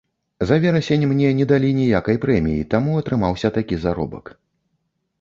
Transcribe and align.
За 0.47 0.55
верасень 0.63 1.05
мне 1.11 1.29
не 1.41 1.47
далі 1.51 1.69
ніякай 1.81 2.19
прэміі, 2.25 2.67
таму 2.75 2.99
атрымаўся 3.05 3.55
такі 3.59 3.83
заробак. 3.85 4.37